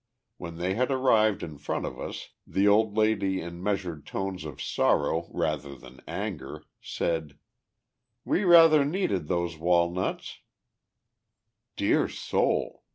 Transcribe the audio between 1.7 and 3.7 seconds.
of us, the old lady in